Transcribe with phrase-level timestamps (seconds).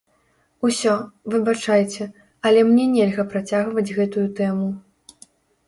[0.67, 0.93] Усё,
[1.33, 2.07] выбачайце,
[2.51, 4.69] але мне нельга працягваць гэтую тэму.